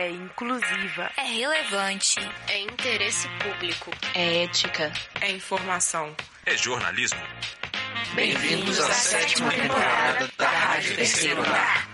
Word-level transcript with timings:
é 0.00 0.10
inclusiva, 0.10 1.12
é 1.14 1.24
relevante, 1.24 2.18
é 2.48 2.62
interesse 2.62 3.28
público, 3.38 3.90
é 4.14 4.44
ética, 4.44 4.90
é 5.20 5.30
informação, 5.30 6.16
é 6.46 6.56
jornalismo. 6.56 7.20
Bem-vindos 8.14 8.80
à 8.80 8.90
sétima 8.94 9.50
temporada 9.50 10.26
da 10.38 10.48
Rádio 10.48 10.96
Terceiro 10.96 11.42
Lar. 11.42 11.86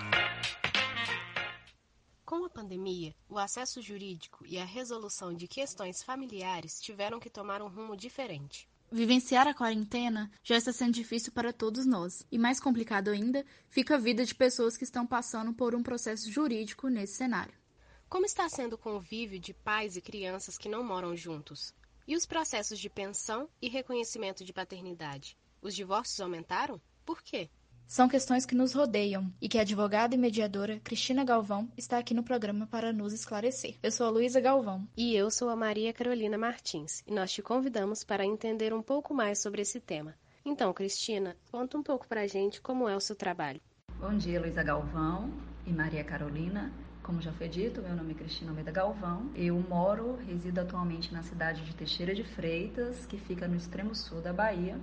Com 2.24 2.45
a 2.45 2.48
pandemia, 2.48 3.12
o 3.29 3.41
acesso 3.41 3.82
jurídico 3.82 4.46
e 4.46 4.57
a 4.57 4.64
resolução 4.64 5.34
de 5.34 5.48
questões 5.48 6.00
familiares 6.00 6.80
tiveram 6.80 7.18
que 7.18 7.29
tomar 7.29 7.61
um 7.61 7.66
rumo 7.66 7.96
diferente. 7.96 8.68
Vivenciar 8.88 9.48
a 9.48 9.54
quarentena 9.54 10.30
já 10.45 10.57
está 10.57 10.73
sendo 10.73 10.93
difícil 10.93 11.32
para 11.32 11.52
todos 11.52 11.84
nós, 11.84 12.25
e 12.30 12.38
mais 12.38 12.61
complicado 12.61 13.09
ainda 13.09 13.45
fica 13.68 13.96
a 13.96 13.98
vida 13.98 14.25
de 14.25 14.32
pessoas 14.32 14.77
que 14.77 14.84
estão 14.84 15.04
passando 15.04 15.52
por 15.52 15.75
um 15.75 15.82
processo 15.82 16.30
jurídico 16.30 16.86
nesse 16.86 17.15
cenário. 17.15 17.66
Como 18.09 18.24
está 18.24 18.48
sendo 18.48 18.74
o 18.74 18.78
convívio 18.78 19.38
de 19.38 19.52
pais 19.52 19.96
e 19.96 20.01
crianças 20.01 20.56
que 20.56 20.69
não 20.69 20.84
moram 20.84 21.16
juntos? 21.16 21.74
E 22.06 22.15
os 22.15 22.24
processos 22.24 22.79
de 22.79 22.88
pensão 22.88 23.48
e 23.60 23.69
reconhecimento 23.69 24.45
de 24.45 24.52
paternidade? 24.52 25.37
Os 25.60 25.74
divórcios 25.74 26.20
aumentaram? 26.20 26.80
Por 27.05 27.20
quê? 27.20 27.51
São 27.88 28.09
questões 28.09 28.46
que 28.46 28.55
nos 28.55 28.73
rodeiam 28.73 29.32
e 29.41 29.48
que 29.48 29.59
a 29.59 29.62
advogada 29.62 30.15
e 30.15 30.19
mediadora 30.19 30.80
Cristina 30.84 31.24
Galvão 31.24 31.69
está 31.77 31.98
aqui 31.98 32.15
no 32.15 32.23
programa 32.23 32.69
para 32.69 32.92
nos 32.92 33.12
esclarecer. 33.12 33.77
Eu 33.82 33.91
sou 33.91 34.07
a 34.07 34.10
Luísa 34.10 34.41
Galvão. 34.41 34.87
E 34.96 35.16
eu 35.16 35.29
sou 35.29 35.48
a 35.48 35.57
Maria 35.57 35.93
Carolina 35.93 36.38
Martins. 36.38 37.02
E 37.09 37.12
nós 37.12 37.32
te 37.32 37.43
convidamos 37.43 38.04
para 38.04 38.24
entender 38.24 38.73
um 38.73 38.82
pouco 38.82 39.12
mais 39.12 39.41
sobre 39.41 39.62
esse 39.62 39.80
tema. 39.80 40.15
Então, 40.45 40.73
Cristina, 40.73 41.37
conta 41.51 41.77
um 41.77 41.82
pouco 41.82 42.07
para 42.07 42.20
a 42.20 42.27
gente 42.29 42.60
como 42.60 42.88
é 42.88 42.95
o 42.95 43.01
seu 43.01 43.16
trabalho. 43.16 43.60
Bom 43.98 44.16
dia, 44.16 44.41
Luísa 44.41 44.62
Galvão 44.62 45.29
e 45.66 45.73
Maria 45.73 46.04
Carolina. 46.04 46.73
Como 47.06 47.23
já 47.23 47.33
foi 47.34 47.48
dito, 47.48 47.80
meu 47.80 47.95
nome 47.95 48.10
é 48.10 48.15
Cristina 48.16 48.51
Almeida 48.51 48.73
Galvão. 48.73 49.30
Eu 49.32 49.54
moro, 49.60 50.18
resido 50.26 50.60
atualmente 50.60 51.15
na 51.15 51.23
cidade 51.23 51.65
de 51.65 51.73
Teixeira 51.73 52.12
de 52.12 52.24
Freitas, 52.24 53.07
que 53.07 53.16
fica 53.16 53.46
no 53.46 53.54
extremo 53.54 53.95
sul 53.95 54.21
da 54.21 54.32
Bahia, 54.32 54.76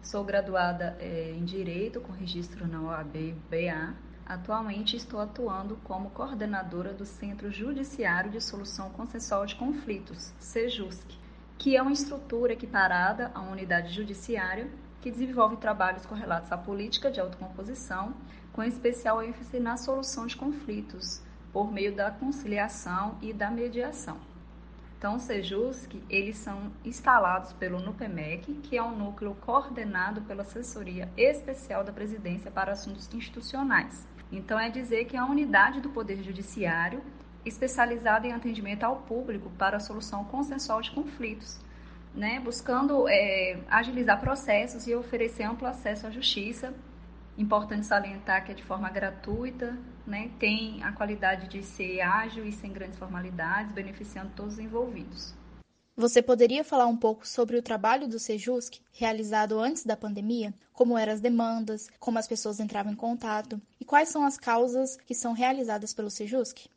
Sou 0.00 0.24
graduada 0.24 0.96
é, 0.98 1.32
em 1.32 1.44
Direito 1.44 2.00
com 2.00 2.12
registro 2.12 2.66
na 2.66 2.80
OAB-BA. 2.80 3.94
Atualmente 4.24 4.96
estou 4.96 5.20
atuando 5.20 5.76
como 5.84 6.08
coordenadora 6.08 6.94
do 6.94 7.04
Centro 7.04 7.50
Judiciário 7.50 8.30
de 8.30 8.40
Solução 8.40 8.88
Consensual 8.88 9.44
de 9.44 9.54
Conflitos, 9.54 10.32
SEJUSC, 10.40 11.18
que 11.58 11.76
é 11.76 11.82
uma 11.82 11.92
estrutura 11.92 12.54
equiparada 12.54 13.30
à 13.34 13.42
unidade 13.42 13.92
judiciária 13.92 14.70
que 15.02 15.10
desenvolve 15.10 15.58
trabalhos 15.58 16.06
correlatos 16.06 16.50
à 16.50 16.56
política 16.56 17.10
de 17.10 17.20
autocomposição, 17.20 18.14
com 18.50 18.62
especial 18.62 19.22
ênfase 19.22 19.60
na 19.60 19.76
solução 19.76 20.26
de 20.26 20.36
conflitos, 20.36 21.20
por 21.52 21.72
meio 21.72 21.94
da 21.94 22.10
conciliação 22.10 23.16
e 23.22 23.32
da 23.32 23.50
mediação. 23.50 24.18
Então, 24.98 25.16
o 25.16 25.20
SEJUSC, 25.20 26.02
eles 26.08 26.36
são 26.38 26.72
instalados 26.84 27.52
pelo 27.52 27.78
NUPEMEC, 27.78 28.54
que 28.62 28.78
é 28.78 28.82
um 28.82 28.96
núcleo 28.96 29.36
coordenado 29.42 30.22
pela 30.22 30.42
Assessoria 30.42 31.08
Especial 31.16 31.84
da 31.84 31.92
Presidência 31.92 32.50
para 32.50 32.72
Assuntos 32.72 33.08
Institucionais. 33.12 34.06
Então, 34.32 34.58
é 34.58 34.70
dizer 34.70 35.04
que 35.04 35.16
é 35.16 35.18
a 35.18 35.26
unidade 35.26 35.80
do 35.80 35.90
Poder 35.90 36.22
Judiciário 36.22 37.02
especializada 37.44 38.26
em 38.26 38.32
atendimento 38.32 38.84
ao 38.84 38.96
público 38.96 39.50
para 39.56 39.76
a 39.76 39.80
solução 39.80 40.24
consensual 40.24 40.80
de 40.80 40.90
conflitos, 40.90 41.58
né? 42.14 42.40
buscando 42.40 43.06
é, 43.08 43.58
agilizar 43.70 44.20
processos 44.20 44.86
e 44.86 44.94
oferecer 44.94 45.44
amplo 45.44 45.68
acesso 45.68 46.06
à 46.06 46.10
justiça 46.10 46.74
Importante 47.38 47.84
salientar 47.84 48.44
que 48.44 48.52
é 48.52 48.54
de 48.54 48.62
forma 48.62 48.88
gratuita, 48.88 49.76
né? 50.06 50.30
tem 50.38 50.82
a 50.82 50.92
qualidade 50.92 51.48
de 51.48 51.62
ser 51.62 52.00
ágil 52.00 52.46
e 52.46 52.52
sem 52.52 52.72
grandes 52.72 52.98
formalidades, 52.98 53.72
beneficiando 53.72 54.32
todos 54.34 54.54
os 54.54 54.58
envolvidos. 54.58 55.34
Você 55.98 56.20
poderia 56.20 56.62
falar 56.62 56.86
um 56.86 56.96
pouco 56.96 57.26
sobre 57.26 57.56
o 57.56 57.62
trabalho 57.62 58.06
do 58.06 58.18
Sejusc 58.18 58.80
realizado 58.92 59.58
antes 59.58 59.82
da 59.82 59.96
pandemia? 59.96 60.52
Como 60.72 60.96
eram 60.96 61.14
as 61.14 61.20
demandas, 61.20 61.88
como 61.98 62.18
as 62.18 62.28
pessoas 62.28 62.60
entravam 62.60 62.92
em 62.92 62.96
contato 62.96 63.60
e 63.80 63.84
quais 63.84 64.10
são 64.10 64.24
as 64.24 64.36
causas 64.36 64.98
que 65.06 65.14
são 65.14 65.32
realizadas 65.32 65.94
pelo 65.94 66.10
Sejusc? 66.10 66.68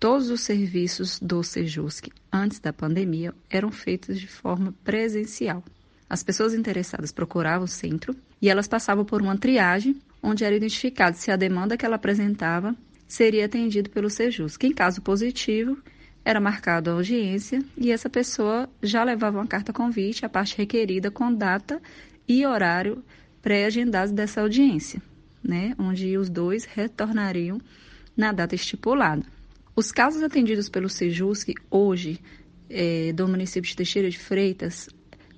Todos 0.00 0.30
os 0.30 0.40
serviços 0.40 1.20
do 1.20 1.42
Sejusc 1.42 2.08
antes 2.32 2.58
da 2.58 2.72
pandemia 2.72 3.32
eram 3.48 3.70
feitos 3.70 4.18
de 4.20 4.26
forma 4.26 4.74
presencial. 4.84 5.62
As 6.08 6.22
pessoas 6.22 6.54
interessadas 6.54 7.10
procuravam 7.12 7.64
o 7.64 7.68
centro 7.68 8.14
e 8.40 8.48
elas 8.48 8.68
passavam 8.68 9.04
por 9.04 9.20
uma 9.20 9.36
triagem 9.36 9.96
onde 10.22 10.44
era 10.44 10.54
identificado 10.54 11.16
se 11.16 11.30
a 11.30 11.36
demanda 11.36 11.76
que 11.76 11.84
ela 11.84 11.96
apresentava 11.96 12.74
seria 13.06 13.46
atendida 13.46 13.88
pelo 13.88 14.10
Sejus. 14.10 14.56
Que 14.56 14.66
em 14.66 14.72
caso 14.72 15.02
positivo, 15.02 15.76
era 16.24 16.40
marcada 16.40 16.90
a 16.90 16.94
audiência 16.94 17.62
e 17.76 17.92
essa 17.92 18.10
pessoa 18.10 18.68
já 18.82 19.04
levava 19.04 19.38
uma 19.38 19.46
carta 19.46 19.72
convite, 19.72 20.26
a 20.26 20.28
parte 20.28 20.56
requerida 20.56 21.08
com 21.08 21.32
data 21.32 21.80
e 22.26 22.44
horário 22.44 23.04
pré-agendados 23.40 24.12
dessa 24.12 24.40
audiência, 24.40 25.00
né, 25.40 25.72
onde 25.78 26.18
os 26.18 26.28
dois 26.28 26.64
retornariam 26.64 27.60
na 28.16 28.32
data 28.32 28.56
estipulada. 28.56 29.22
Os 29.76 29.92
casos 29.92 30.20
atendidos 30.20 30.68
pelo 30.68 30.88
Sejusc 30.88 31.54
hoje 31.70 32.18
é, 32.68 33.12
do 33.12 33.28
município 33.28 33.70
de 33.70 33.76
Teixeira 33.76 34.10
de 34.10 34.18
Freitas 34.18 34.88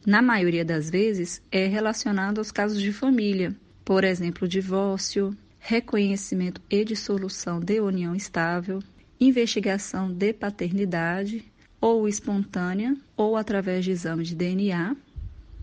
na 0.09 0.23
maioria 0.23 0.65
das 0.65 0.89
vezes, 0.89 1.43
é 1.53 1.67
relacionado 1.67 2.39
aos 2.39 2.51
casos 2.51 2.81
de 2.81 2.95
família, 2.95 3.55
por 3.85 4.05
exemplo, 4.05 4.49
divórcio, 4.49 5.37
reconhecimento 5.59 6.63
e 6.71 6.83
dissolução 6.83 7.61
de 7.61 7.79
união 7.79 8.17
estável, 8.17 8.83
investigação 9.21 10.11
de 10.11 10.33
paternidade, 10.33 11.45
ou 11.79 12.09
espontânea, 12.09 12.97
ou 13.19 13.37
através 13.37 13.85
de 13.85 13.91
exame 13.91 14.25
de 14.25 14.35
DNA. 14.35 14.97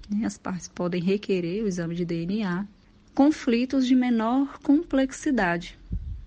Né? 0.07 0.28
As 0.28 0.38
partes 0.38 0.67
podem 0.67 1.01
requerer 1.01 1.63
o 1.63 1.67
exame 1.67 1.95
de 1.95 2.06
DNA. 2.06 2.67
Conflitos 3.16 3.88
de 3.88 3.95
menor 3.95 4.59
complexidade, 4.59 5.75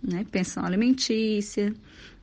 né? 0.02 0.26
pensão 0.28 0.64
alimentícia, 0.64 1.72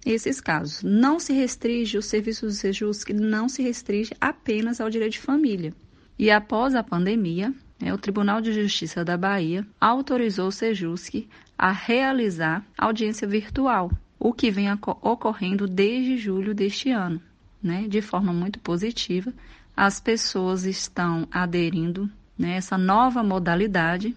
esses 0.06 0.42
casos. 0.42 0.84
Não 0.84 1.22
se 1.22 1.32
restringe, 1.32 1.98
o 1.98 2.02
serviço 2.02 2.46
do 2.48 2.52
Sejusc 2.52 3.14
não 3.14 3.48
se 3.48 3.64
restringe 3.64 4.14
apenas 4.20 4.82
ao 4.82 4.90
direito 4.90 5.14
de 5.14 5.20
família. 5.20 5.74
E 6.18 6.32
após 6.32 6.76
a 6.76 6.84
pandemia, 6.84 7.54
né, 7.80 7.94
o 7.94 7.98
Tribunal 7.98 8.42
de 8.42 8.54
Justiça 8.54 9.04
da 9.04 9.18
Bahia 9.18 9.66
autorizou 9.80 10.48
o 10.48 10.52
Sejusc 10.52 11.28
a 11.58 11.72
realizar 11.72 12.66
audiência 12.78 13.28
virtual, 13.28 13.92
o 14.20 14.34
que 14.34 14.50
vem 14.50 14.68
ocorrendo 15.02 15.68
desde 15.68 16.18
julho 16.18 16.54
deste 16.54 16.90
ano, 16.90 17.22
né, 17.62 17.88
de 17.88 18.02
forma 18.02 18.32
muito 18.32 18.60
positiva. 18.60 19.34
As 19.76 20.00
pessoas 20.00 20.64
estão 20.64 21.28
aderindo 21.32 22.10
nessa 22.38 22.78
né, 22.78 22.86
nova 22.86 23.22
modalidade 23.22 24.16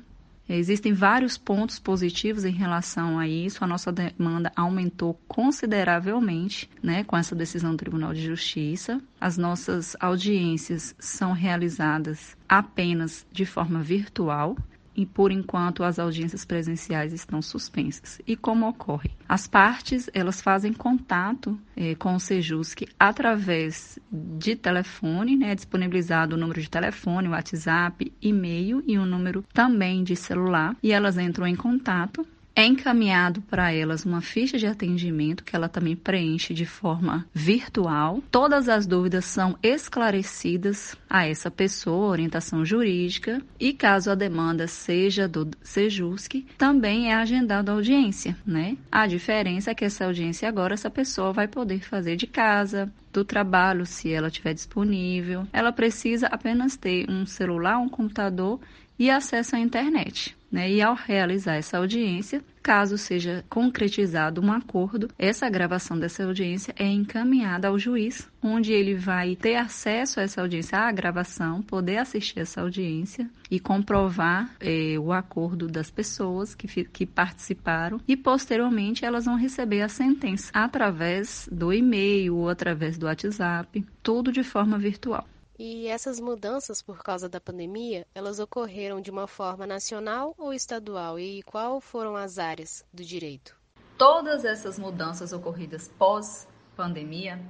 Existem 0.49 0.93
vários 0.93 1.37
pontos 1.37 1.79
positivos 1.79 2.45
em 2.45 2.53
relação 2.53 3.19
a 3.19 3.29
isso. 3.29 3.63
A 3.63 3.67
nossa 3.67 3.93
demanda 3.93 4.51
aumentou 4.57 5.21
consideravelmente 5.29 6.71
né, 6.83 7.05
com 7.05 7.17
essa 7.17 7.35
decisão 7.35 7.73
do 7.73 7.77
Tribunal 7.77 8.15
de 8.15 8.23
Justiça. 8.23 9.01
As 9.21 9.37
nossas 9.37 9.95
audiências 10.01 10.95
são 10.99 11.33
realizadas 11.33 12.37
apenas 12.49 13.27
de 13.31 13.45
forma 13.45 13.83
virtual 13.83 14.57
e 14.99 15.07
por 15.07 15.31
enquanto 15.31 15.85
as 15.85 15.97
audiências 15.97 16.45
presenciais 16.45 17.13
estão 17.13 17.41
suspensas. 17.41 18.21
E 18.27 18.35
como 18.35 18.69
ocorre? 18.69 19.13
As 19.29 19.47
partes 19.47 20.11
elas 20.13 20.41
fazem 20.41 20.73
contato 20.73 21.57
é, 21.77 21.95
com 21.95 22.17
o 22.17 22.19
Sejusc 22.19 22.83
através 22.99 23.97
de 24.11 24.57
telefone, 24.57 25.37
né, 25.37 25.55
disponibilizado 25.55 26.35
o 26.35 26.39
número 26.39 26.61
de 26.61 26.69
telefone, 26.69 27.29
WhatsApp, 27.29 28.13
e-mail 28.21 28.83
e 28.89 28.99
um 28.99 29.07
número 29.07 29.45
também 29.55 30.03
de 30.03 30.17
celular, 30.17 30.75
e 30.83 30.91
elas 30.91 31.17
entram 31.17 31.47
em 31.47 31.55
contato 31.55 32.27
é 32.59 32.67
encaminhado 32.67 33.41
para 33.43 33.71
elas 33.73 34.05
uma 34.05 34.21
ficha 34.21 34.59
de 34.59 34.67
atendimento 34.67 35.45
que 35.45 35.55
ela 35.55 35.69
também 35.69 35.95
preenche 35.95 36.53
de 36.53 36.67
forma 36.67 37.25
virtual. 37.33 38.21
Todas 38.33 38.69
as 38.69 38.85
dúvidas 38.85 39.27
são 39.27 39.57
esclarecidas 39.63 40.97
a 41.09 41.25
essa 41.25 41.53
pessoa, 41.53 42.09
orientação 42.09 42.65
jurídica, 42.65 43.41
e 43.61 43.73
caso 43.73 44.11
a 44.11 44.17
demanda 44.17 44.67
seja 44.67 45.29
do 45.29 45.49
Sejusc, 45.63 46.45
também 46.59 47.13
é 47.13 47.15
agendada 47.15 47.71
audiência, 47.71 48.37
né? 48.45 48.77
A 48.91 49.07
diferença 49.07 49.71
é 49.71 49.75
que 49.75 49.85
essa 49.85 50.07
audiência 50.07 50.49
agora 50.49 50.75
essa 50.75 50.91
pessoa 50.91 51.33
vai 51.33 51.47
poder 51.47 51.79
fazer 51.79 52.17
de 52.17 52.27
casa, 52.27 52.93
do 53.13 53.25
trabalho, 53.25 53.87
se 53.87 54.13
ela 54.13 54.33
tiver 54.33 54.53
disponível. 54.53 55.47
Ela 55.53 55.71
precisa 55.71 56.27
apenas 56.27 56.77
ter 56.77 57.09
um 57.09 57.25
celular, 57.25 57.79
um 57.79 57.89
computador 57.89 58.59
e 58.99 59.09
acesso 59.09 59.55
à 59.55 59.61
internet. 59.61 60.37
Né? 60.51 60.71
E 60.71 60.83
ao 60.83 60.95
realizar 60.95 61.57
essa 61.57 61.79
audiência, 61.79 62.43
caso 62.63 62.99
seja 62.99 63.45
concretizado 63.49 64.41
um 64.41 64.53
acordo, 64.53 65.09
essa 65.19 65.49
gravação 65.49 65.99
dessa 65.99 66.25
audiência 66.25 66.75
é 66.79 66.87
encaminhada 66.87 67.69
ao 67.69 67.79
juiz, 67.79 68.29
onde 68.43 68.73
ele 68.73 68.95
vai 68.95 69.37
ter 69.37 69.57
acesso 69.57 70.21
a 70.21 70.23
essa 70.23 70.41
audiência, 70.41 70.79
à 70.79 70.93
gravação, 70.93 71.63
poder 71.63 71.99
assistir 71.99 72.41
essa 72.41 72.61
audiência 72.61 73.29
e 73.51 73.61
comprovar 73.61 74.51
eh, 74.61 74.99
o 74.99 75.13
acordo 75.13 75.67
das 75.67 75.91
pessoas 75.91 76.55
que, 76.55 76.85
que 76.85 77.07
participaram 77.07 78.01
e 78.07 78.17
posteriormente 78.17 79.05
elas 79.05 79.25
vão 79.25 79.37
receber 79.37 79.83
a 79.83 79.89
sentença 79.89 80.51
através 80.53 81.49
do 81.51 81.73
e-mail 81.73 82.37
ou 82.37 82.49
através 82.49 82.99
do 82.99 83.07
WhatsApp, 83.07 83.85
tudo 84.03 84.33
de 84.33 84.43
forma 84.43 84.79
virtual. 84.79 85.27
E 85.61 85.89
essas 85.89 86.21
mudanças 86.21 86.81
por 86.81 87.03
causa 87.03 87.29
da 87.29 87.41
pandemia, 87.41 88.07
elas 88.15 88.39
ocorreram 88.39 89.01
de 89.01 89.11
uma 89.11 89.27
forma 89.27 89.67
nacional 89.67 90.33
ou 90.39 90.55
estadual? 90.55 91.19
E 91.19 91.43
qual 91.43 91.81
foram 91.81 92.15
as 92.15 92.39
áreas 92.39 92.87
do 92.95 93.05
direito? 93.05 93.59
Todas 93.99 94.45
essas 94.45 94.79
mudanças 94.79 95.33
ocorridas 95.33 95.89
pós-pandemia 95.99 97.41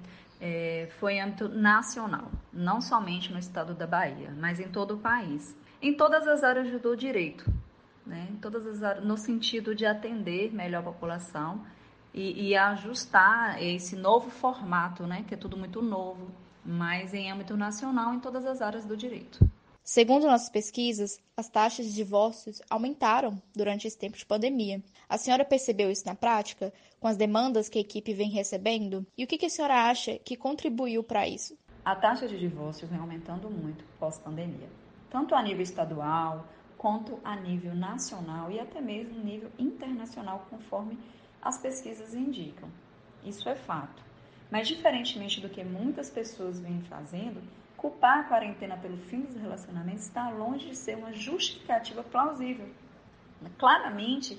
é, 0.41 0.89
foi 0.99 1.17
em 1.17 1.21
âmbito 1.21 1.51
nacional, 1.51 2.33
não 2.51 2.81
somente 2.81 3.31
no 3.31 3.39
estado 3.39 3.75
da 3.75 3.87
Bahia, 3.87 4.35
mas 4.39 4.59
em 4.59 4.69
todo 4.69 4.95
o 4.95 4.99
país, 4.99 5.55
em 5.83 5.95
todas 5.95 6.27
as 6.27 6.43
áreas 6.43 6.81
do 6.81 6.97
direito, 6.97 7.45
né? 8.07 8.27
em 8.31 8.37
todas 8.37 8.67
as 8.67 8.83
áreas, 8.83 9.05
no 9.05 9.19
sentido 9.19 9.75
de 9.75 9.85
atender 9.85 10.51
melhor 10.51 10.81
a 10.81 10.85
população 10.85 11.63
e, 12.15 12.49
e 12.49 12.57
ajustar 12.57 13.63
esse 13.63 13.95
novo 13.97 14.31
formato, 14.31 15.07
né? 15.07 15.27
que 15.29 15.35
é 15.35 15.37
tudo 15.37 15.59
muito 15.59 15.83
novo 15.83 16.48
mas 16.69 17.15
em 17.15 17.31
âmbito 17.31 17.57
nacional 17.57 18.13
em 18.13 18.21
todas 18.21 18.45
as 18.45 18.61
áreas 18.61 18.85
do 18.85 18.95
direito. 18.95 19.39
Segundo 19.83 20.27
nossas 20.27 20.51
pesquisas, 20.51 21.19
as 21.35 21.49
taxas 21.49 21.87
de 21.87 21.95
divórcios 21.95 22.61
aumentaram 22.69 23.41
durante 23.57 23.87
esse 23.89 23.97
tempo 23.97 24.19
de 24.19 24.27
pandemia. 24.27 24.83
A 25.09 25.17
senhora 25.17 25.47
percebeu 25.47 25.91
isso 25.91 26.05
na 26.05 26.15
prática, 26.15 26.71
com 27.01 27.09
as 27.09 27.17
demandas 27.17 27.71
que 27.71 27.79
a 27.79 27.81
equipe 27.81 28.13
vem 28.13 28.29
recebendo? 28.29 29.07
E 29.17 29.25
o 29.25 29.27
que 29.27 29.47
a 29.47 29.49
senhora 29.49 29.89
acha 29.89 30.19
que 30.19 30.37
contribuiu 30.37 31.03
para 31.03 31.27
isso? 31.27 31.57
A 31.83 31.97
taxa 31.97 32.29
de 32.29 32.39
divórcio 32.39 32.87
vem 32.87 32.99
aumentando 32.99 33.49
muito 33.49 33.83
pós-pandemia, 33.99 34.69
tanto 35.09 35.35
a 35.35 35.43
nível 35.43 35.63
estadual 35.63 36.47
quanto 36.77 37.19
a 37.25 37.35
nível 37.35 37.75
nacional 37.75 38.51
e 38.51 38.61
até 38.61 38.83
mesmo 38.83 39.19
nível 39.25 39.51
internacional, 39.59 40.47
conforme 40.51 40.99
as 41.41 41.57
pesquisas 41.57 42.13
indicam. 42.13 42.69
Isso 43.25 43.49
é 43.49 43.55
fato. 43.55 44.08
Mas, 44.51 44.67
diferentemente 44.67 45.41
do 45.41 45.49
que 45.49 45.63
muitas 45.63 46.09
pessoas 46.09 46.59
vêm 46.59 46.81
fazendo, 46.83 47.43
culpar 47.77 48.21
a 48.21 48.25
quarentena 48.25 48.77
pelo 48.77 48.97
fim 48.97 49.21
dos 49.21 49.37
relacionamentos 49.37 50.05
está 50.05 50.31
longe 50.31 50.69
de 50.69 50.77
ser 50.77 50.97
uma 50.97 51.13
justificativa 51.13 52.03
plausível. 52.03 52.69
Claramente, 53.59 54.39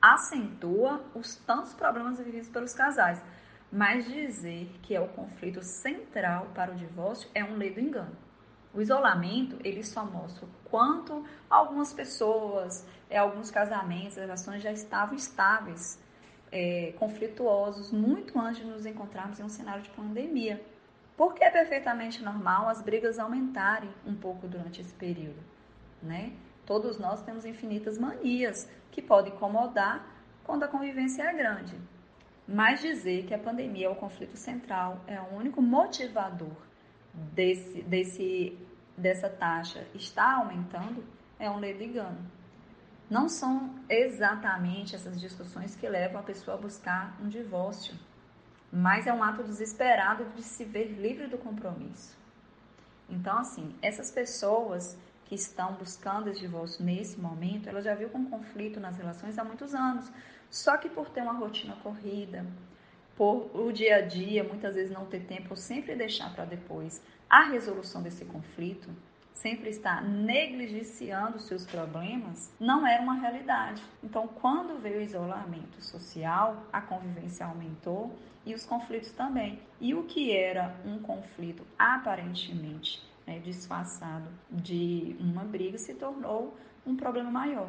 acentua 0.00 1.02
os 1.14 1.36
tantos 1.36 1.74
problemas 1.74 2.18
vividos 2.18 2.48
pelos 2.48 2.72
casais, 2.72 3.20
mas 3.70 4.06
dizer 4.06 4.70
que 4.82 4.94
é 4.94 5.00
o 5.00 5.08
conflito 5.08 5.62
central 5.62 6.46
para 6.54 6.72
o 6.72 6.76
divórcio 6.76 7.28
é 7.34 7.42
um 7.42 7.56
lei 7.56 7.72
do 7.72 7.80
engano. 7.80 8.16
O 8.72 8.80
isolamento, 8.80 9.58
ele 9.64 9.82
só 9.82 10.04
mostra 10.04 10.44
o 10.44 10.48
quanto 10.70 11.24
algumas 11.48 11.92
pessoas, 11.92 12.86
é, 13.10 13.18
alguns 13.18 13.50
casamentos, 13.50 14.16
relações 14.16 14.62
já 14.62 14.70
estavam 14.70 15.16
estáveis 15.16 15.98
é, 16.50 16.92
conflituosos 16.98 17.92
muito 17.92 18.38
antes 18.38 18.60
de 18.62 18.66
nos 18.66 18.86
encontrarmos 18.86 19.38
em 19.38 19.44
um 19.44 19.48
cenário 19.48 19.82
de 19.82 19.90
pandemia. 19.90 20.62
Porque 21.16 21.42
é 21.42 21.50
perfeitamente 21.50 22.22
normal 22.22 22.68
as 22.68 22.80
brigas 22.80 23.18
aumentarem 23.18 23.90
um 24.06 24.14
pouco 24.14 24.46
durante 24.46 24.80
esse 24.80 24.94
período, 24.94 25.42
né? 26.02 26.32
Todos 26.64 26.98
nós 26.98 27.22
temos 27.22 27.44
infinitas 27.44 27.98
manias 27.98 28.70
que 28.92 29.02
podem 29.02 29.32
incomodar 29.32 30.06
quando 30.44 30.62
a 30.62 30.68
convivência 30.68 31.22
é 31.22 31.32
grande. 31.32 31.76
Mas 32.46 32.80
dizer 32.80 33.24
que 33.26 33.34
a 33.34 33.38
pandemia 33.38 33.86
é 33.86 33.90
o 33.90 33.96
conflito 33.96 34.36
central, 34.36 35.02
é 35.06 35.20
o 35.20 35.34
único 35.34 35.60
motivador 35.60 36.56
desse, 37.12 37.82
desse, 37.82 38.56
dessa 38.96 39.28
taxa 39.28 39.86
está 39.94 40.36
aumentando, 40.36 41.04
é 41.38 41.50
um 41.50 41.58
ledo 41.58 41.82
engano 41.82 42.37
não 43.10 43.28
são 43.28 43.74
exatamente 43.88 44.94
essas 44.94 45.20
discussões 45.20 45.74
que 45.74 45.88
levam 45.88 46.20
a 46.20 46.24
pessoa 46.24 46.56
a 46.56 46.60
buscar 46.60 47.16
um 47.22 47.28
divórcio, 47.28 47.94
mas 48.70 49.06
é 49.06 49.12
um 49.12 49.22
ato 49.22 49.42
desesperado 49.42 50.24
de 50.36 50.42
se 50.42 50.64
ver 50.64 50.88
livre 50.88 51.26
do 51.26 51.38
compromisso. 51.38 52.16
Então, 53.08 53.38
assim, 53.38 53.74
essas 53.80 54.10
pessoas 54.10 54.98
que 55.24 55.34
estão 55.34 55.74
buscando 55.74 56.28
esse 56.28 56.40
divórcio 56.40 56.84
nesse 56.84 57.18
momento, 57.18 57.68
elas 57.68 57.84
já 57.84 57.94
viu 57.94 58.10
com 58.10 58.24
conflito 58.26 58.78
nas 58.78 58.96
relações 58.96 59.38
há 59.38 59.44
muitos 59.44 59.74
anos. 59.74 60.10
Só 60.50 60.76
que 60.76 60.88
por 60.88 61.08
ter 61.10 61.22
uma 61.22 61.34
rotina 61.34 61.76
corrida, 61.76 62.46
por 63.16 63.50
o 63.54 63.72
dia 63.72 63.96
a 63.96 64.00
dia 64.00 64.44
muitas 64.44 64.74
vezes 64.74 64.92
não 64.92 65.06
ter 65.06 65.20
tempo 65.24 65.56
sempre 65.56 65.94
deixar 65.96 66.34
para 66.34 66.44
depois 66.44 67.02
a 67.28 67.42
resolução 67.44 68.02
desse 68.02 68.24
conflito, 68.24 68.88
sempre 69.38 69.70
está 69.70 70.00
negligenciando 70.00 71.38
seus 71.38 71.64
problemas, 71.64 72.52
não 72.58 72.86
era 72.86 73.02
uma 73.02 73.14
realidade. 73.14 73.82
Então, 74.02 74.26
quando 74.26 74.80
veio 74.80 74.98
o 74.98 75.02
isolamento 75.02 75.80
social, 75.82 76.64
a 76.72 76.80
convivência 76.80 77.46
aumentou 77.46 78.14
e 78.44 78.54
os 78.54 78.64
conflitos 78.64 79.12
também. 79.12 79.60
E 79.80 79.94
o 79.94 80.04
que 80.04 80.36
era 80.36 80.74
um 80.84 80.98
conflito 80.98 81.64
aparentemente 81.78 83.00
né, 83.26 83.38
disfarçado 83.38 84.28
de 84.50 85.16
uma 85.20 85.44
briga 85.44 85.78
se 85.78 85.94
tornou 85.94 86.56
um 86.84 86.96
problema 86.96 87.30
maior. 87.30 87.68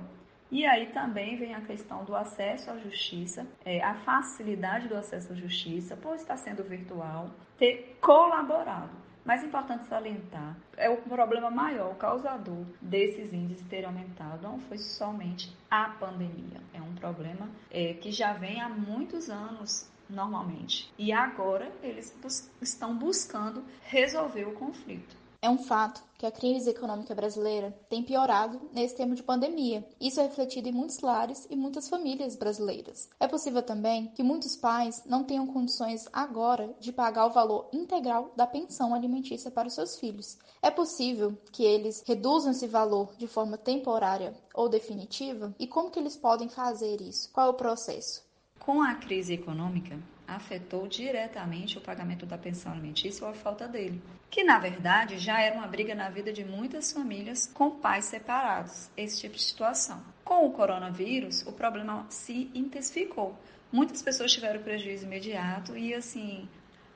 E 0.51 0.65
aí 0.65 0.87
também 0.87 1.37
vem 1.37 1.53
a 1.53 1.61
questão 1.61 2.03
do 2.03 2.15
acesso 2.15 2.71
à 2.71 2.77
justiça, 2.79 3.45
é, 3.63 3.83
a 3.83 3.93
facilidade 3.93 4.87
do 4.87 4.97
acesso 4.97 5.33
à 5.33 5.35
justiça, 5.35 5.95
por 5.95 6.15
estar 6.15 6.37
sendo 6.37 6.63
virtual, 6.63 7.29
ter 7.59 7.95
colaborado 8.01 9.08
mais 9.29 9.43
importante 9.43 9.87
salientar 9.87 10.57
é 10.75 10.89
o 10.89 10.97
problema 10.97 11.51
maior, 11.51 11.91
o 11.91 11.95
causador 11.95 12.65
desses 12.81 13.31
índices 13.31 13.63
terem 13.67 13.85
aumentado 13.85 14.41
não 14.41 14.57
foi 14.61 14.79
somente 14.79 15.55
a 15.69 15.89
pandemia, 15.99 16.59
é 16.73 16.81
um 16.81 16.95
problema 16.95 17.47
é, 17.69 17.93
que 17.93 18.11
já 18.11 18.33
vem 18.33 18.59
há 18.59 18.67
muitos 18.67 19.29
anos 19.29 19.87
normalmente 20.09 20.91
e 20.97 21.11
agora 21.11 21.71
eles 21.83 22.11
bus 22.19 22.49
estão 22.59 22.97
buscando 22.97 23.63
resolver 23.83 24.45
o 24.45 24.53
conflito. 24.53 25.15
É 25.43 25.49
um 25.49 25.59
fato 25.59 26.01
que 26.19 26.25
a 26.25 26.31
crise 26.31 26.69
econômica 26.69 27.15
brasileira 27.15 27.73
tem 27.89 28.03
piorado 28.03 28.59
nesse 28.73 28.93
tempo 28.93 29.15
de 29.15 29.23
pandemia. 29.23 29.87
Isso 30.01 30.19
é 30.19 30.23
refletido 30.23 30.67
em 30.67 30.73
muitos 30.73 30.99
lares 30.99 31.47
e 31.49 31.55
muitas 31.55 31.87
famílias 31.87 32.35
brasileiras. 32.35 33.09
É 33.17 33.25
possível 33.25 33.63
também 33.63 34.07
que 34.07 34.21
muitos 34.21 34.57
pais 34.57 35.01
não 35.05 35.23
tenham 35.23 35.47
condições 35.47 36.09
agora 36.11 36.75
de 36.77 36.91
pagar 36.91 37.25
o 37.25 37.31
valor 37.31 37.69
integral 37.71 38.33
da 38.35 38.45
pensão 38.45 38.93
alimentícia 38.93 39.49
para 39.49 39.69
os 39.69 39.73
seus 39.73 39.97
filhos. 39.97 40.37
É 40.61 40.69
possível 40.69 41.37
que 41.53 41.63
eles 41.63 42.03
reduzam 42.05 42.51
esse 42.51 42.67
valor 42.67 43.15
de 43.17 43.25
forma 43.25 43.57
temporária 43.57 44.33
ou 44.53 44.67
definitiva? 44.67 45.55
E 45.57 45.65
como 45.65 45.89
que 45.89 45.99
eles 45.99 46.17
podem 46.17 46.49
fazer 46.49 46.99
isso? 46.99 47.31
Qual 47.31 47.47
é 47.47 47.49
o 47.49 47.53
processo? 47.53 48.21
Com 48.59 48.81
a 48.81 48.95
crise 48.95 49.35
econômica, 49.35 49.97
afetou 50.35 50.87
diretamente 50.87 51.77
o 51.77 51.81
pagamento 51.81 52.25
da 52.25 52.37
pensão 52.37 52.71
alimentícia 52.71 53.25
ou 53.25 53.31
a 53.31 53.35
falta 53.35 53.67
dele, 53.67 54.01
que 54.29 54.43
na 54.43 54.59
verdade 54.59 55.17
já 55.17 55.41
era 55.41 55.55
uma 55.55 55.67
briga 55.67 55.95
na 55.95 56.09
vida 56.09 56.31
de 56.31 56.43
muitas 56.43 56.91
famílias 56.91 57.47
com 57.53 57.71
pais 57.71 58.05
separados, 58.05 58.89
esse 58.95 59.19
tipo 59.19 59.35
de 59.35 59.41
situação. 59.41 60.03
Com 60.23 60.45
o 60.45 60.51
coronavírus, 60.51 61.45
o 61.47 61.51
problema 61.51 62.05
se 62.09 62.49
intensificou. 62.53 63.37
Muitas 63.71 64.01
pessoas 64.01 64.31
tiveram 64.31 64.61
prejuízo 64.61 65.05
imediato 65.05 65.77
e 65.77 65.93
assim, 65.93 66.47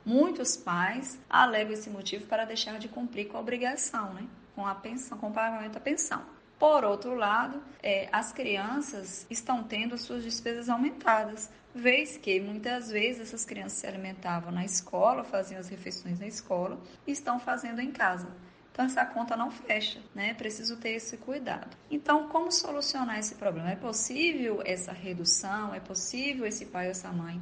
muitos 0.06 0.56
pais 0.56 1.20
alegam 1.30 1.74
esse 1.74 1.90
motivo 1.90 2.26
para 2.26 2.46
deixar 2.46 2.80
de 2.80 2.88
cumprir 2.88 3.28
com 3.28 3.38
a 3.38 3.42
obrigação, 3.42 4.14
né? 4.14 4.28
Com 4.56 4.66
a 4.66 4.76
pensão, 4.76 5.18
com 5.18 5.30
o 5.30 5.34
pagamento 5.34 5.74
da 5.74 5.80
pensão. 5.80 6.24
Por 6.60 6.84
outro 6.86 7.16
lado, 7.16 7.62
é, 7.82 8.08
as 8.12 8.32
crianças 8.32 9.26
estão 9.30 9.64
tendo 9.64 9.98
suas 9.98 10.24
despesas 10.24 10.70
aumentadas, 10.70 11.50
vez 11.76 12.18
que 12.18 12.40
muitas 12.40 12.90
vezes 12.90 13.22
essas 13.22 13.44
crianças 13.44 13.80
se 13.80 13.88
alimentavam 13.88 14.52
na 14.52 14.64
escola, 14.64 15.24
faziam 15.24 15.60
as 15.60 15.68
refeições 15.68 16.20
na 16.20 16.28
escola 16.28 16.80
e 17.06 17.12
estão 17.12 17.40
fazendo 17.40 17.82
em 17.82 17.92
casa. 17.92 18.30
Então 18.72 18.86
essa 18.86 19.06
conta 19.06 19.38
não 19.38 19.52
fecha, 19.52 20.02
né? 20.16 20.34
Preciso 20.34 20.78
ter 20.78 20.94
esse 20.94 21.18
cuidado. 21.18 21.78
Então, 21.92 22.28
como 22.30 22.52
solucionar 22.52 23.20
esse 23.20 23.36
problema? 23.36 23.70
É 23.70 23.76
possível 23.76 24.64
essa 24.66 24.92
redução? 24.92 25.76
É 25.76 25.80
possível 25.80 26.46
esse 26.48 26.66
pai 26.66 26.86
ou 26.86 26.92
essa 26.92 27.12
mãe 27.12 27.40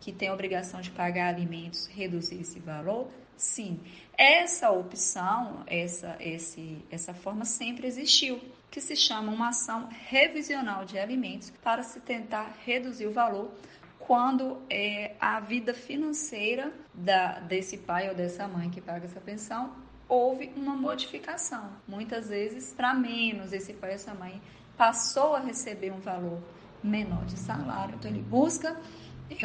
que 0.00 0.10
tem 0.10 0.28
a 0.28 0.32
obrigação 0.32 0.80
de 0.80 0.90
pagar 0.90 1.28
alimentos 1.28 1.86
reduzir 1.86 2.40
esse 2.40 2.58
valor? 2.58 3.10
Sim. 3.40 3.80
Essa 4.18 4.70
opção, 4.70 5.64
essa, 5.66 6.14
esse, 6.20 6.84
essa 6.90 7.14
forma 7.14 7.46
sempre 7.46 7.86
existiu, 7.86 8.38
que 8.70 8.82
se 8.82 8.94
chama 8.94 9.32
uma 9.32 9.48
ação 9.48 9.88
revisional 9.88 10.84
de 10.84 10.98
alimentos 10.98 11.50
para 11.62 11.82
se 11.82 12.00
tentar 12.00 12.54
reduzir 12.66 13.06
o 13.06 13.12
valor 13.12 13.50
quando 13.98 14.60
é, 14.68 15.14
a 15.18 15.40
vida 15.40 15.72
financeira 15.72 16.70
da, 16.92 17.40
desse 17.40 17.78
pai 17.78 18.10
ou 18.10 18.14
dessa 18.14 18.46
mãe 18.46 18.68
que 18.68 18.80
paga 18.80 19.06
essa 19.06 19.22
pensão 19.22 19.74
houve 20.06 20.52
uma 20.54 20.76
modificação. 20.76 21.70
Muitas 21.88 22.28
vezes 22.28 22.74
para 22.74 22.92
menos 22.92 23.54
esse 23.54 23.72
pai 23.72 23.90
ou 23.90 23.94
essa 23.94 24.12
mãe 24.12 24.38
passou 24.76 25.34
a 25.34 25.40
receber 25.40 25.92
um 25.92 26.00
valor 26.00 26.42
menor 26.84 27.24
de 27.24 27.38
salário, 27.38 27.94
então 27.94 28.10
ele 28.10 28.20
busca 28.20 28.78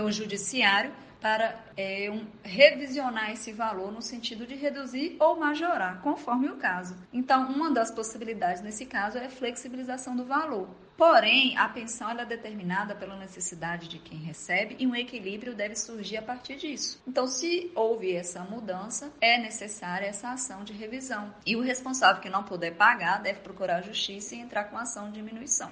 o 0.01 0.11
judiciário 0.11 0.91
para 1.25 1.59
é, 1.75 2.07
um, 2.11 2.23
revisionar 2.43 3.31
esse 3.31 3.51
valor 3.51 3.91
no 3.91 3.99
sentido 3.99 4.45
de 4.45 4.53
reduzir 4.53 5.17
ou 5.19 5.39
majorar, 5.39 5.99
conforme 6.01 6.49
o 6.49 6.57
caso. 6.57 6.95
Então, 7.11 7.51
uma 7.51 7.71
das 7.71 7.89
possibilidades 7.89 8.61
nesse 8.61 8.85
caso 8.85 9.17
é 9.17 9.27
flexibilização 9.27 10.15
do 10.15 10.23
valor. 10.23 10.69
Porém, 10.95 11.57
a 11.57 11.67
pensão 11.67 12.11
é 12.11 12.25
determinada 12.25 12.93
pela 12.95 13.17
necessidade 13.17 13.87
de 13.87 13.97
quem 13.97 14.19
recebe 14.19 14.75
e 14.77 14.85
um 14.85 14.95
equilíbrio 14.95 15.55
deve 15.55 15.75
surgir 15.75 16.17
a 16.17 16.21
partir 16.21 16.57
disso. 16.57 17.01
Então, 17.07 17.25
se 17.25 17.71
houve 17.73 18.15
essa 18.15 18.41
mudança, 18.43 19.11
é 19.19 19.39
necessária 19.39 20.05
essa 20.05 20.29
ação 20.29 20.63
de 20.63 20.73
revisão. 20.73 21.33
E 21.45 21.55
o 21.55 21.61
responsável 21.61 22.21
que 22.21 22.29
não 22.29 22.43
puder 22.43 22.75
pagar 22.75 23.21
deve 23.21 23.39
procurar 23.39 23.77
a 23.77 23.81
justiça 23.81 24.35
e 24.35 24.39
entrar 24.39 24.65
com 24.65 24.77
ação 24.77 25.07
de 25.07 25.15
diminuição. 25.15 25.71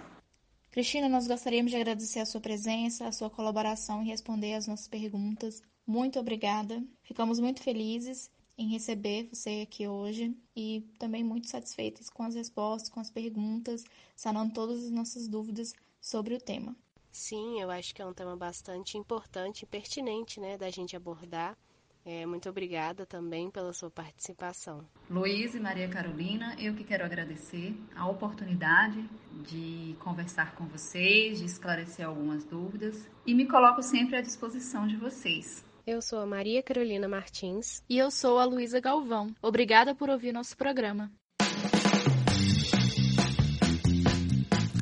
Cristina, 0.74 1.08
nós 1.08 1.28
gostaríamos 1.28 1.70
de 1.72 1.78
agradecer 1.78 2.20
a 2.20 2.26
sua 2.26 2.42
presença, 2.42 3.06
a 3.06 3.12
sua 3.12 3.30
colaboração 3.30 4.02
e 4.02 4.08
responder 4.08 4.56
às 4.56 4.66
nossas 4.66 4.88
perguntas. 4.88 5.62
Muito 5.86 6.20
obrigada. 6.20 6.84
Ficamos 7.04 7.40
muito 7.40 7.62
felizes 7.62 8.28
em 8.58 8.70
receber 8.70 9.30
você 9.32 9.62
aqui 9.62 9.88
hoje 9.88 10.36
e 10.56 10.82
também 10.98 11.24
muito 11.24 11.48
satisfeitos 11.48 12.10
com 12.10 12.24
as 12.24 12.34
respostas, 12.34 12.90
com 12.90 13.00
as 13.00 13.12
perguntas, 13.12 13.84
sanando 14.16 14.52
todas 14.52 14.84
as 14.84 14.90
nossas 14.90 15.28
dúvidas 15.28 15.76
sobre 16.02 16.34
o 16.34 16.42
tema. 16.42 16.76
Sim, 17.12 17.62
eu 17.62 17.70
acho 17.70 17.94
que 17.94 18.02
é 18.02 18.06
um 18.08 18.14
tema 18.14 18.36
bastante 18.36 18.98
importante 18.98 19.62
e 19.62 19.68
pertinente, 19.68 20.40
né, 20.40 20.58
da 20.58 20.72
gente 20.72 20.96
abordar. 20.96 21.56
É, 22.06 22.26
muito 22.26 22.50
obrigada 22.50 23.06
também 23.06 23.50
pela 23.50 23.72
sua 23.72 23.90
participação. 23.90 24.86
Luiz 25.10 25.56
e 25.56 25.60
Maria 25.60 25.88
Carolina, 25.88 26.56
eu 26.60 26.74
que 26.74 26.84
quero 26.84 27.06
agradecer 27.06 27.74
a 27.96 28.08
oportunidade 28.08 29.10
de 29.48 29.96
conversar 30.00 30.56
com 30.56 30.66
vocês, 30.66 31.40
de 31.40 31.46
esclarecer 31.46 32.06
algumas 32.06 32.44
dúvidas 32.44 33.10
e 33.26 33.34
me 33.34 33.48
coloco 33.48 33.82
sempre 33.82 34.18
à 34.18 34.22
disposição 34.22 34.86
de 34.86 34.98
vocês. 34.98 35.64
Eu 35.86 36.02
sou 36.02 36.20
a 36.20 36.26
Maria 36.26 36.64
Carolina 36.64 37.10
Martins. 37.10 37.84
E 37.90 37.98
eu 37.98 38.10
sou 38.10 38.40
a 38.40 38.46
Luísa 38.46 38.80
Galvão. 38.80 39.36
Obrigada 39.42 39.94
por 39.94 40.10
ouvir 40.10 40.32
nosso 40.32 40.56
programa. 40.56 41.12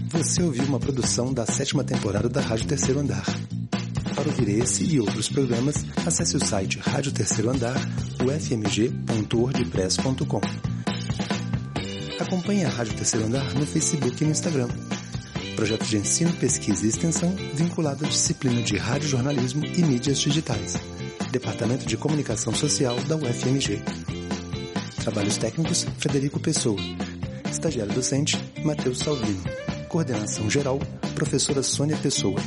Você 0.10 0.44
ouviu 0.44 0.66
uma 0.66 0.80
produção 0.80 1.34
da 1.34 1.46
sétima 1.46 1.84
temporada 1.84 2.30
da 2.30 2.42
Rádio 2.42 2.68
Terceiro 2.68 3.00
Andar. 3.00 3.26
Para 4.22 4.30
ouvir 4.30 4.50
esse 4.50 4.84
e 4.84 5.00
outros 5.00 5.28
programas, 5.28 5.84
acesse 6.06 6.38
o 6.38 6.46
site 6.46 6.78
Rádio 6.78 7.12
Terceiro 7.12 7.50
Andar, 7.50 7.76
ufmg.wordpress.com. 8.24 10.42
Acompanhe 12.20 12.64
a 12.64 12.70
Rádio 12.70 12.94
Terceiro 12.94 13.26
Andar 13.26 13.52
no 13.56 13.66
Facebook 13.66 14.22
e 14.22 14.26
no 14.26 14.32
Instagram. 14.32 14.68
Projeto 15.56 15.86
de 15.86 15.98
ensino, 15.98 16.32
pesquisa 16.34 16.86
e 16.86 16.90
extensão 16.90 17.36
vinculado 17.56 18.06
à 18.06 18.08
disciplina 18.08 18.62
de 18.62 18.78
radiojornalismo 18.78 19.66
e 19.66 19.82
mídias 19.82 20.20
digitais. 20.20 20.76
Departamento 21.32 21.88
de 21.88 21.98
Comunicação 21.98 22.54
Social 22.54 23.02
da 23.06 23.16
UFMG. 23.16 23.82
Trabalhos 24.98 25.38
técnicos, 25.38 25.88
Frederico 25.98 26.40
Pessoa. 26.40 26.78
Estagiário 27.50 27.92
docente, 27.92 28.38
Matheus 28.64 29.00
Salvino. 29.00 29.42
Coordenação 29.90 30.48
geral, 30.48 30.78
professora 31.16 31.64
Sônia 31.64 31.98
Pessoa. 31.98 32.40